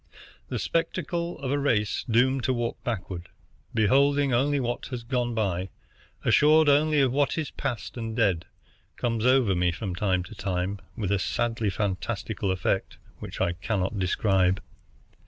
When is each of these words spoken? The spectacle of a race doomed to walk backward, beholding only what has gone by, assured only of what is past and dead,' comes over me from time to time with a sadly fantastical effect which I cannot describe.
The 0.49 0.57
spectacle 0.57 1.37
of 1.37 1.51
a 1.51 1.59
race 1.59 2.05
doomed 2.09 2.43
to 2.45 2.53
walk 2.55 2.83
backward, 2.83 3.29
beholding 3.71 4.33
only 4.33 4.59
what 4.59 4.87
has 4.87 5.03
gone 5.03 5.35
by, 5.35 5.69
assured 6.25 6.67
only 6.67 6.99
of 7.01 7.11
what 7.11 7.37
is 7.37 7.51
past 7.51 7.97
and 7.97 8.15
dead,' 8.15 8.47
comes 8.95 9.27
over 9.27 9.53
me 9.53 9.71
from 9.71 9.93
time 9.93 10.23
to 10.23 10.33
time 10.33 10.79
with 10.97 11.11
a 11.11 11.19
sadly 11.19 11.69
fantastical 11.69 12.49
effect 12.49 12.97
which 13.19 13.39
I 13.39 13.53
cannot 13.53 13.99
describe. 13.99 14.59